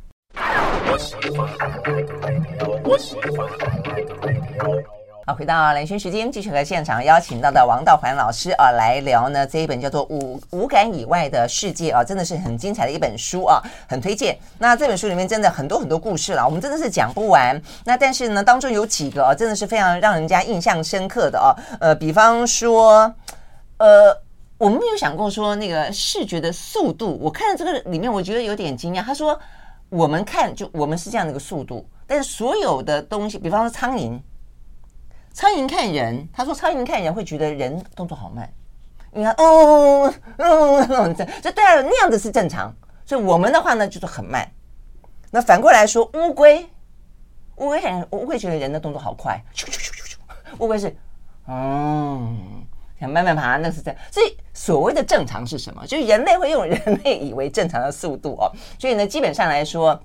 [5.27, 14.37] 好，回到蓝轩时间，继续和现场邀请到的王道环老师啊来聊呢这一本叫做《五五感以外的世界》啊，真的是很精彩的一本书啊，很推荐。
[14.59, 17.61] 那这本书里面真的很多很多故事了，我们真的是讲不完。
[17.85, 23.15] 那但是呢，当中有几个啊，真的是非常让人家印象深刻的啊，呃，比方说，
[23.77, 24.17] 呃，
[24.57, 29.03] 我们没有想过说那个视觉的速度，我看这个里面，我觉得有点惊讶。
[29.03, 29.39] 他说，
[29.91, 34.19] 我们看就我们是这样的一个速度，但是所有的东西，比方说苍蝇。
[35.33, 38.53] 苍蝇看人，他说苍蝇看人会觉得人动作好慢，
[39.13, 42.75] 因为他嗯嗯嗯这这对啊，那样子是正常。
[43.07, 44.47] 所以我们的话呢就是很慢。
[45.31, 46.69] 那反过来说，乌龟，
[47.57, 50.17] 乌龟很乌龟觉得人的动作好快，咻咻咻咻咻。
[50.59, 50.95] 乌龟是
[51.47, 52.67] 嗯
[52.99, 54.01] 想慢慢爬，那是这样。
[54.11, 55.87] 所以所谓的正常是什么？
[55.87, 58.53] 就是人类会用人类以为正常的速度哦。
[58.79, 59.99] 所以呢，基本上来说。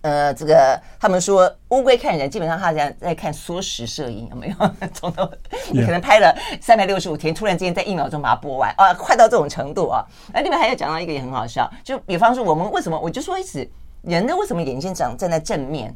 [0.00, 4.70] 呃，这个他们说乌龟看人，基本上他在在看缩时摄影，有没有？
[4.94, 5.28] 从头
[5.72, 10.04] 你可能拍了三百六十五天，突然之间在一秒钟把它播完啊，快到这种程度啊！
[10.32, 13.68] 那另外还有讲到一个也很好笑，就比方说我们为什么，我就说一次，
[14.02, 15.94] 人呢为什么眼睛长站在正面？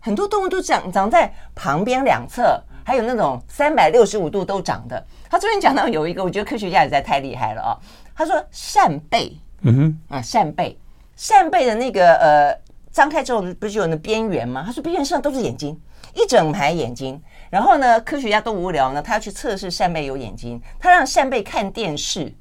[0.00, 5.06] 很多动物都长长在旁边两侧，还有那种三百六十五度都长的。
[5.30, 7.76] 他昨天讲到有一个，我觉得科学家实在太厉害了啊！
[8.16, 9.76] 他说扇贝，嗯
[10.08, 10.78] 哼，啊扇贝，
[11.14, 12.61] 扇贝的那个呃。
[12.92, 14.62] 张开之后不是有那边缘吗？
[14.66, 15.80] 他说边缘上都是眼睛，
[16.14, 17.20] 一整排眼睛。
[17.48, 20.60] 然后呢，科学家都无聊呢，他要去测试扇贝有眼睛。
[20.78, 22.32] 他让扇贝看电视，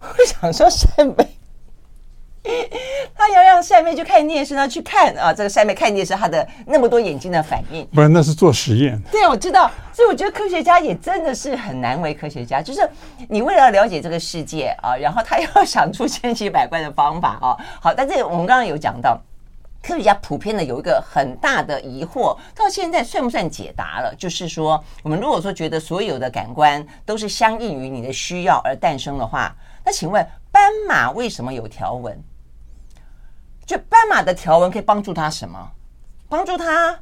[0.00, 1.26] 我想说扇贝，
[3.16, 7.84] 他要让扇贝去看电视，呢去看啊，这个扇贝看电视，他的那么多眼睛的反应。
[7.86, 9.00] 不然那是做实验。
[9.10, 9.68] 对，我知道。
[9.92, 12.88] 所以我觉得科学家也真的是很难为科学家，就是
[13.28, 17.56] 你为了了解这个世界啊，然后他要想出千奇百怪的方法啊。
[17.80, 19.20] 好，但这我们刚刚有讲到。
[19.86, 24.12] 科学家普遍的有一个很大的疑惑，到现在算不算解答了？
[24.18, 32.20] 就是说，我们如果说觉得所有的感官都是相应于你的需要而诞生的话，那请问斑马为什么有条纹？
[33.64, 35.70] 就斑马的条纹可以帮助它什么？
[36.28, 36.98] 帮助它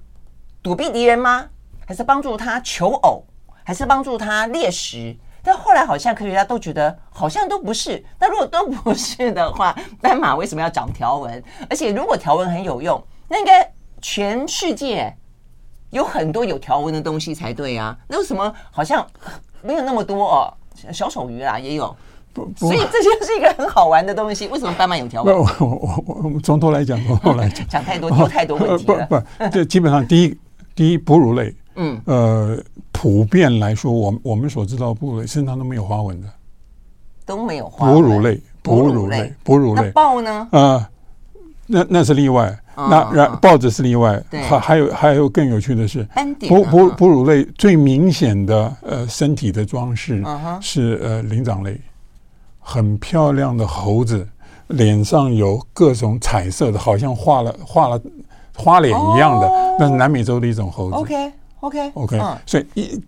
[0.60, 1.48] 躲避敌人吗？
[1.86, 3.24] 还是帮助它求偶？
[3.64, 5.16] 还是帮助它猎食？
[5.44, 8.02] 但后来好像科学家都觉得好像都不是。
[8.18, 11.44] 那如果都不是的话，斑马为什么要长条纹？
[11.68, 15.14] 而且如果条纹很有用，那应该全世界
[15.90, 17.96] 有很多有条纹的东西才对啊。
[18.08, 19.06] 那为什么好像
[19.62, 20.54] 没有那么多哦？
[20.92, 21.94] 小丑鱼啊也有，
[22.56, 24.48] 所以这就是一个很好玩的东西。
[24.48, 25.34] 为什么斑马有条纹？
[25.36, 29.06] 我我我从头来讲，从头来讲，讲太多丢太多问题了。
[29.06, 30.38] 不不，这基本上第一
[30.74, 32.58] 第一哺乳类，嗯呃，
[32.92, 36.28] 普遍来说，我我们所知道哺乳类身上都没有花纹的，
[37.26, 37.94] 都没有花纹。
[37.94, 39.90] 哺乳类，哺乳类，哺乳类。
[39.90, 40.48] 豹呢？
[40.52, 40.86] 呃，
[41.66, 42.56] 那那是例外。
[42.76, 44.20] 那然豹子是例外。
[44.30, 46.06] 还还有还有更有趣的是，
[46.48, 50.24] 哺哺哺乳类最明显的呃身体的装饰
[50.60, 51.80] 是呃灵长类。
[52.58, 54.26] 很漂亮的猴子，
[54.68, 58.00] 脸上有各种彩色的，好像画了画了
[58.56, 60.96] 花脸一样的，那是南美洲的一种猴子。
[60.96, 61.32] OK
[61.64, 63.02] OK OK，所以一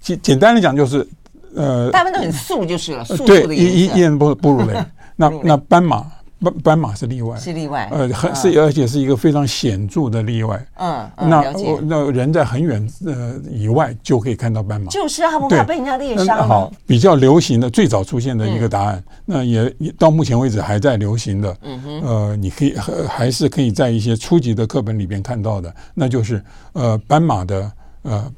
[0.00, 1.06] 简简单的讲就是，
[1.54, 3.04] 呃，大部分都很素就是了。
[3.04, 4.74] 素素的，一一一人哺哺乳类，
[5.16, 6.04] 那那斑马。
[6.40, 10.62] 斑斑马是例外，是例外，呃，很是而且是一个非常显著的例外。
[10.76, 11.42] 嗯，那
[11.86, 16.42] 那人在很远呃以外就可以看到斑马，就是啊，不怕被人家猎杀。
[16.42, 21.56] 好，比较流行的最早出现的一个答案，那也到目前为止还在流行的。
[21.62, 22.76] 嗯哼，呃，你可以
[23.08, 27.72] 还是可以在一些初级的课本里边看到的，那就是呃斑马的
[28.04, 28.32] 呃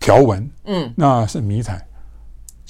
[0.00, 1.84] 条纹，嗯，那是迷彩。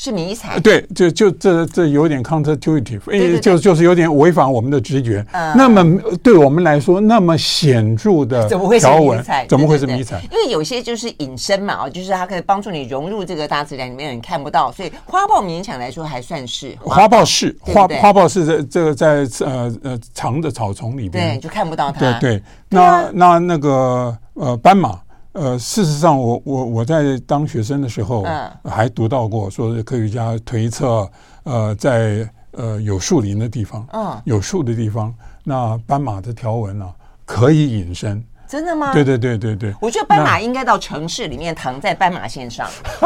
[0.01, 5.27] 是迷彩，对，就就这这有点 counterintuitive，哎，就就是有点违反我们的直觉。
[5.57, 8.47] 那么对我们来说，那么显著的
[8.79, 10.21] 条纹，怎么会是迷彩？
[10.31, 14.71] 因为有些就是隐身嘛，哦，就是它可以帮助你融入这个大自然里面，你看不到。
[14.71, 19.07] 所以花豹勉强来说还算是花豹是花花豹是在这个在
[19.45, 21.99] 呃呃长的草丛里边，对，就看不到它。
[21.99, 24.97] 对对，那那那个呃斑马。
[25.39, 31.09] 呃，事实上我，我我我在当学生的时候，嗯还读到过，说是科学家推测，
[31.45, 36.93] 呃，在呃有树林的地方，嗯，有树的地方，那斑马的条纹呢，
[37.25, 38.21] 可以隐身。
[38.49, 38.93] 真的吗？
[38.93, 39.73] 对对对对对。
[39.81, 42.69] 我觉得斑马应该到城市里面躺在斑马线上，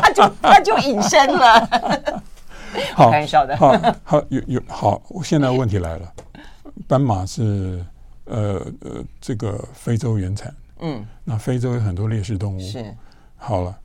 [0.00, 1.60] 它就它就隐身了。
[2.96, 3.54] 好，开玩笑的。
[3.54, 6.10] 好，好有有好，现在问题来了，
[6.88, 7.84] 斑马是
[8.24, 10.54] 呃呃这个非洲原产。
[10.80, 12.60] 嗯，那非洲有很多猎食动物。
[12.60, 12.94] 是，
[13.36, 13.78] 好了，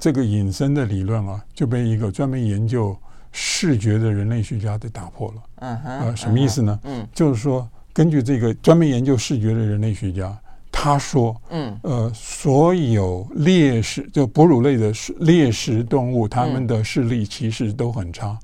[0.00, 2.96] 这个隐身的理论啊，就被一个专门研究
[3.32, 5.42] 视觉的人类学家给打破了。
[5.56, 6.78] 嗯哼，呃，什么意思呢？
[6.84, 10.36] 嗯，就是说，根据这个专门研究视觉的人类学家，
[10.72, 18.38] 他说，嗯，呃，所有猎食就哺乳类的猎食动物，它们的视力其实都很差。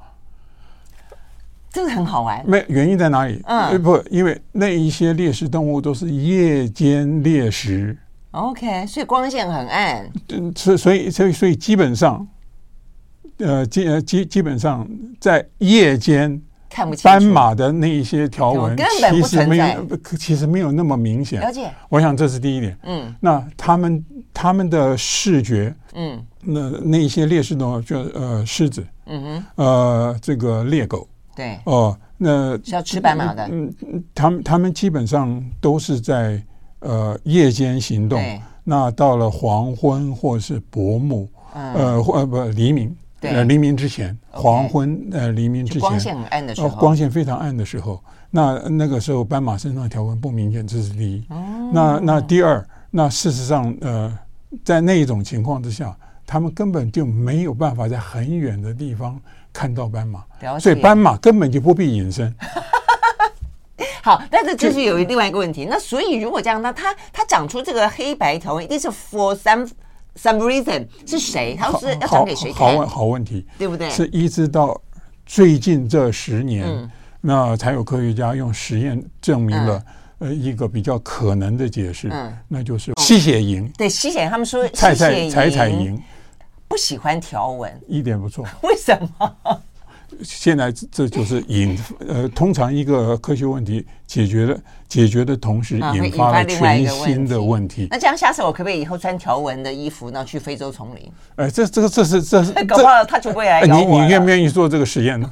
[1.76, 2.42] 这个很好玩。
[2.48, 3.38] 没原因在哪里？
[3.44, 7.94] 嗯，不，因为那一些猎食动物都是夜间猎食。
[8.30, 10.10] OK，所以光线很暗。
[10.30, 12.26] 嗯，所以所以所以所以基本上，
[13.36, 14.88] 呃，基呃基基本上
[15.20, 18.74] 在夜间看不清斑马的那一些条纹，
[19.10, 19.86] 其实没有，
[20.18, 21.42] 其实没有那么明显。
[21.42, 21.70] 了解。
[21.90, 22.74] 我想这是第一点。
[22.84, 23.14] 嗯。
[23.20, 31.06] 那他们他们的视觉，嗯，那那一些猎食动物就呃狮子，嗯哼，呃这个猎狗。
[31.36, 33.46] 对哦，那是要吃斑马的。
[33.52, 33.72] 嗯，
[34.14, 36.42] 他们他们基本上都是在
[36.80, 38.18] 呃夜间行动。
[38.18, 51.24] 对那到了黄昏或是薄暮，嗯、呃或不黎明，对呃黎明之前，黄昏呃黎明之前，光线很暗的时候，光线非常暗的时候，那那个时候斑马身上的条纹不明显，这是第一。
[51.28, 54.18] 哦、那那第二，那事实上呃，
[54.64, 55.96] 在那一种情况之下，
[56.26, 59.16] 他们根本就没有办法在很远的地方。
[59.56, 60.22] 看到斑马，
[60.60, 62.30] 所以斑马根本就不必隐身。
[64.04, 65.64] 好，但是这是有另外一个问题。
[65.70, 69.66] 那所以如果这样，那它它长出这个黑白条纹，一定是 for some
[70.14, 71.56] some reason 是谁？
[71.58, 72.68] 他是要长给谁看？
[72.68, 73.88] 好问好问题，对不对？
[73.88, 74.78] 是一直到
[75.24, 76.90] 最近这十年，嗯、
[77.22, 79.82] 那才有科学家用实验证明了
[80.18, 83.72] 呃一个比较可能的解释，嗯、那就是吸血蝇。
[83.78, 85.98] 对，吸血，他们说采采采采蝇。
[86.76, 88.44] 不喜欢条纹，一点不错。
[88.60, 89.62] 为什么？
[90.22, 91.74] 现在这就是引
[92.06, 97.88] 呃，通常一个科学问题解决了，解决的同时引发了全新的问题。
[97.90, 100.22] 那这样，下次我可不可以以后穿条纹的衣服呢？
[100.22, 101.10] 去非洲丛林？
[101.36, 103.82] 哎，这这个这是这是，搞不好他就会来咬我。
[103.82, 105.30] 你你愿不愿意做这个实验呢？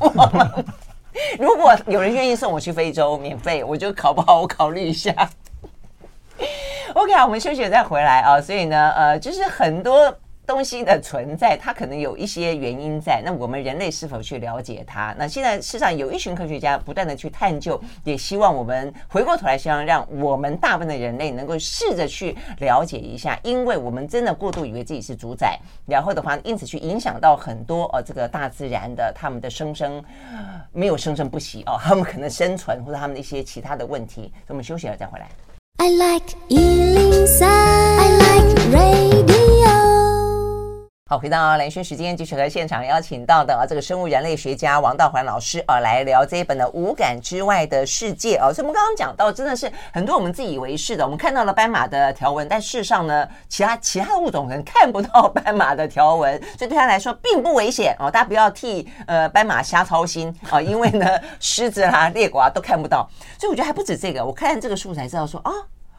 [1.39, 5.13] 如果有人愿意送我去非洲免费，我就考不好，我考虑一下。
[6.95, 8.41] OK 啊，我们休息再回来啊。
[8.41, 10.17] 所以呢，呃，就是很多。
[10.47, 13.23] 东西的存在，它可能有一些原因在。
[13.25, 15.15] 那我们人类是否去了解它？
[15.19, 30.03] 那现在世上有一群科学家不断的去探究，也希望我们回过头来，希望让我们大部分的人类能够试着去了解一下，因为我们真的过度以为自己是主宰，然后的话，因此去影响到很多呃这个大自然的他们的生生
[30.73, 34.15] 没有生生不息哦，他们可能生存或者他们的一些其他的问题。
[34.15, 35.29] 所以我们休息了再回来。
[35.79, 39.34] I like 103, I like radio
[41.07, 48.51] 好，回到蓝轩时间，继续和现场邀请到的啊，这个生物人类学家王道环老师啊，来聊这一本的《无感之外的世界》啊。
[48.51, 58.11] 所以我们刚刚讲到，真的是很多我们自以为是的，我们看到了斑马的条纹，但事实上呢，其他其他物种可能看不到斑马的条纹，所以对他来说并不危险哦。
[58.11, 61.07] 大家不要替呃斑马瞎操心啊，因为呢，
[61.39, 63.07] 狮子啊、猎狗啊都看不到。
[63.39, 65.53] 所以我觉得还不止这个，我看这个书才知道说啊，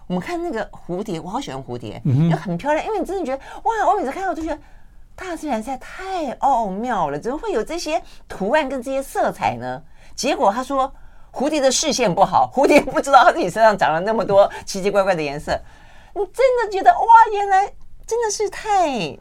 [0.07, 2.01] 我们看那个蝴蝶，我好喜欢蝴蝶，
[2.31, 4.59] 就很漂亮，因为你真的觉得哇，我每次看到就觉得。
[5.15, 9.81] 大自然实在太奥妙了，怎么会有这些图案跟这些色彩呢？
[10.15, 10.93] 结果他说，
[11.31, 15.59] 蝴蝶的视线不好，蝴蝶不知道它自己身上长了那么多奇奇怪怪的颜色。
[16.13, 17.65] 你真的觉得哇，原来
[18.05, 19.17] 真的是太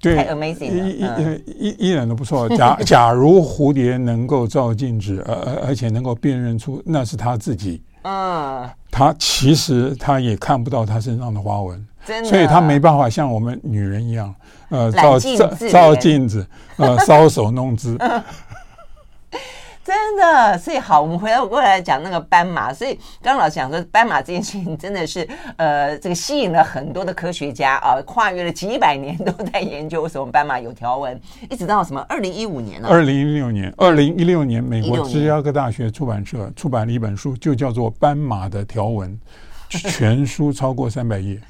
[0.00, 2.48] 对太 amazing 了，一一一一点都不错。
[2.56, 11.86] 假 假如蝴蝶能够照镜子，而而且能够辨认出那是他自己，嗯，他其实他也看不到他身上的花纹。
[12.24, 14.34] 所以他没办法像我们女人一样，
[14.70, 16.46] 呃，照照照镜子，
[16.76, 17.98] 呃， 搔首弄姿。
[19.84, 22.70] 真的，所以好，我们回来过来讲那个斑马。
[22.74, 22.92] 所以
[23.22, 32.88] 刚刚老师讲说，斑马这件事情真的是，呃，这个吸引了很多的科学家啊，跨越了几百年都在研究为什么斑马有条纹，一直到什么二零一五年呢？
[32.90, 39.18] 二零一六年，二零一六年，美国芝加哥大学出版社出版了一本书，就叫做《斑马的条纹》，
[39.90, 41.40] 全书超过三百页。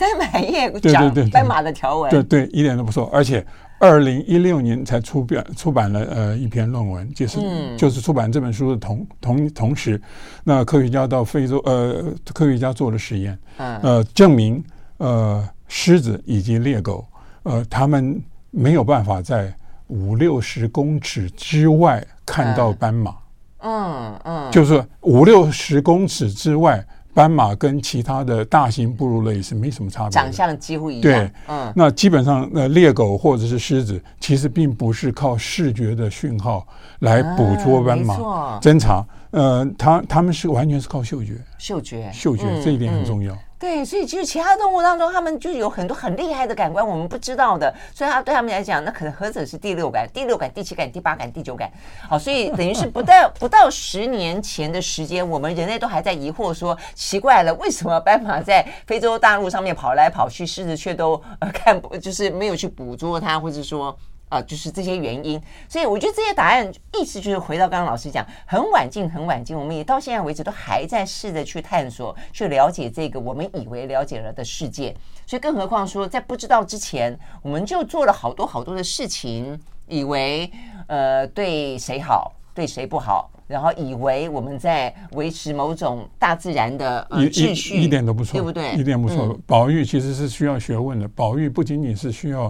[0.00, 3.10] 三百页讲斑马的条纹，对对，一点都不错。
[3.12, 3.46] 而且
[3.78, 10.00] 二零一六年才出版出版了呃一篇论文，就是、嗯、就是出版这本书的同同同时，
[10.42, 14.64] 那科学家到非洲呃科学家做了实验，呃证明
[14.96, 17.04] 呃狮子以及猎狗
[17.42, 18.18] 呃他们
[18.50, 19.54] 没有办法在
[19.88, 23.14] 五六十公尺之外看到斑马，
[23.58, 26.82] 嗯嗯，就是五六十公尺之外。
[27.12, 31.02] 斑马跟其他的大型哺乳类是没什么差别，长相几乎一样。
[31.02, 36.66] 对，嗯，那基本上，呃，猎狗或者是狮子，其实并不是靠视觉的讯号
[37.00, 43.34] 来捕捉斑马、啊、侦查，呃，它它们是完全是靠嗅觉，嗅觉，嗅觉，嗯、这一点很重要。
[43.34, 47.70] 嗯对，所以其实其他动物当中，他们就有很多很厉害的感官，我们不知道的。
[47.94, 51.70] 所以他对他们来讲，那可能何止是第六感、第六感、第七感、第八感、第九感。
[52.08, 63.94] 好，所以等于是不到 不到十年前的时间，我们人类都还在疑惑说，奇怪了，为什么斑马在非洲大陆上面跑来跑去，狮子却都呃看不，就是没有去捕捉它，或者说。
[64.30, 74.94] 啊，就是这些原因，所以我觉得这些答案意思就是回到刚刚老师讲，很晚进，很晚进，我们也到现在为止都还在试着去探索、去了解这个我们以为了解了的世界。
[75.26, 79.58] 所以，更何况说在不知道之前，我们就做了好多好多的事情，
[79.88, 80.48] 以为
[80.86, 88.74] 呃对谁好，对谁不好，然后以为我们在维持某种大自然的呃秩序，一点都不错，对不对？
[88.74, 89.36] 一点不错。
[89.44, 92.48] 保育其实是需要学问的，保育不仅仅是需要。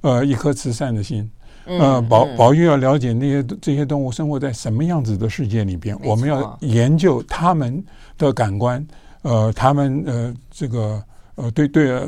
[0.00, 1.28] 呃，一颗慈善的心，
[1.64, 7.84] 呃，保保育要了解那些这些动物生活在什么样子的世界里边，我们要研究他们
[8.16, 8.86] 的感官，
[9.22, 11.02] 呃，他们呃这个
[11.34, 12.00] 呃对对，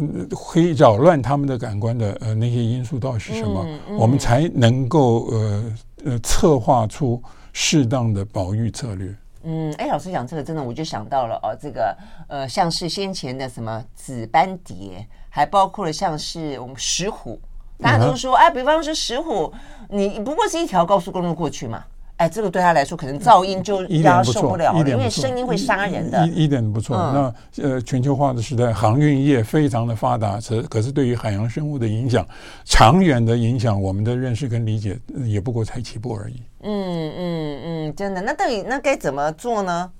[0.52, 3.66] 可以扰乱他们的感官的呃那些因素到底是什么，
[3.98, 7.20] 我们才能够呃呃策划出
[7.52, 9.14] 适当的保育策略。
[9.42, 11.96] 嗯，哎，老师讲这个真的，我就想到了哦，这个
[12.28, 17.40] 呃，像是先前的什么紫斑蝶，还包括了像是我们石虎。
[17.82, 19.52] 大家都说，哎，比方说石虎，
[19.88, 21.82] 你不过是一条高速公路过去嘛，
[22.16, 26.26] 哎，这个对他来说可能噪音就让他受不了了，因为声音会杀人的。
[26.28, 26.96] 一一点不错。
[26.96, 32.26] 那呃，全球化的时代，航运业非常的发达，可可是对于海洋生物的影响，
[32.64, 36.42] 长远的影响，我们的认识跟理解也不过才起步而已。
[36.62, 38.20] 嗯嗯嗯，真的。
[38.20, 39.90] 那到底那该怎么做呢？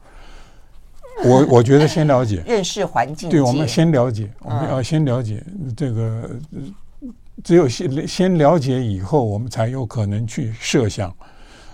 [1.25, 3.31] 我我觉得先了解，认识环境。
[3.31, 5.43] 对，我们先了解，我们要先了解
[5.75, 6.31] 这个。
[7.43, 11.15] 只有先先了解以后，我们才有可能去设想，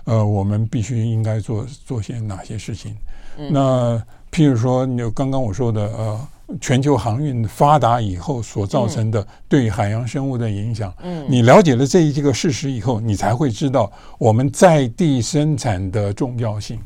[0.05, 2.95] 呃，我们必须应该做做些哪些事情。
[3.37, 6.27] 嗯、那譬如说，你刚刚我说的，呃，
[6.59, 16.79] 全球航运发达以后所造成的对海洋生物的影响，嗯，你了解了这一个事实以后，你才会知道我们在地生产的重要性。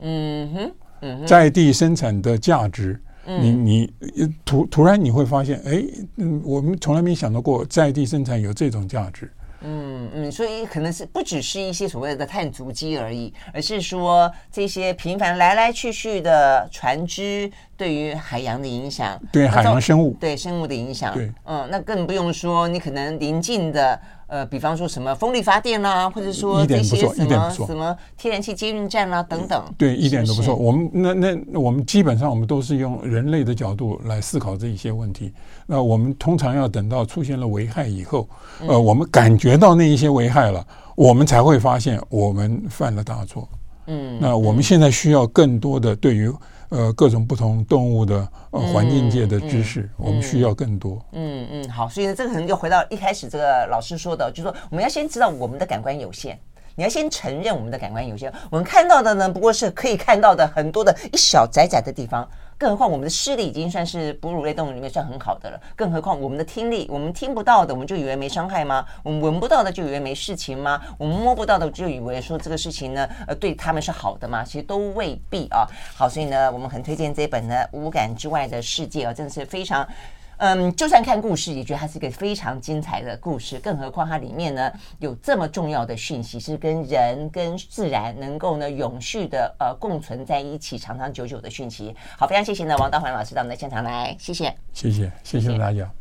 [0.00, 3.00] 嗯哼，嗯哼，在地生产的价值。
[3.28, 3.92] 你你
[4.44, 5.84] 突突然你会发现，哎，
[6.16, 9.30] 嗯，我们从来没想到过在地生产有这种价值。
[9.60, 23.98] 嗯嗯，所以可能是不只是一些所谓的碳足迹而已，而是说这些频繁来来去去的船只对于海洋的影响，对海洋生物，对生物的影响，对，嗯，那更不用说你可能临近的。
[24.28, 30.54] 呃，比方说什么风力发电啦、啊，或者说这些什么什么天然气接运站啦、啊、等等，对，一点都不错。
[30.54, 35.32] 我们那那我们基本上我们都是用人类的角度来思考这一些问题。
[35.64, 38.28] 那我们通常要等到出现了危害以后，
[38.66, 40.62] 呃，我们感觉到那一些危害了，
[40.94, 43.48] 我们才会发现我们犯了大错。
[43.86, 46.30] 嗯，那我们现在需要更多的对于。
[46.70, 51.02] 呃，各种不同动物的呃环境界的知识，我们需要更多。
[51.12, 56.38] 嗯嗯，好，所以呢，这个可能就回到一开始这个老师说的，就是说我们要先知道我们的感官有限。
[56.74, 62.28] 你要先承认我们的感官有限，我们看到的呢，不过是可以看到的很多的一小窄窄的地方。
[62.58, 65.60] 更何况我们的视力已经算是哺乳类动物里面算很好的了。
[65.76, 68.84] 更何况我们的听力，我们听不到的，我们就以为没伤害吗？
[69.04, 70.82] 我们闻不到的就以为没事情吗？
[70.98, 74.42] 我们摸不到的就以为说这个事情呢，呃，对他们是好的吗？
[74.42, 75.64] 其实都未必啊。
[75.94, 79.86] 好，所以呢，我们很推荐这本呢《五感之外的世界》啊，真的是非常。
[80.38, 83.58] 嗯，就算看故事，也觉得它是一个非常精彩的故事。
[83.58, 91.94] 更何况它里面呢，有这么重要的讯息，是跟人跟自然能够呢永续的呃共存在一起，长长久久的讯息。
[92.16, 95.97] 好，非常谢谢呢王道环老师到我们的现场来，谢谢，谢谢，谢谢大家。